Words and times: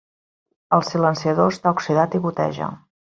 El 0.77 0.85
silenciador 0.87 1.53
està 1.57 1.75
oxidat 1.77 2.17
i 2.17 2.23
goteja. 2.25 2.73